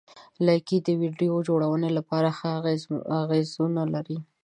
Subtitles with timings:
[0.45, 2.49] لایکي د ویډیو جوړونې لپاره ښه
[3.21, 4.17] اغېزونه لري.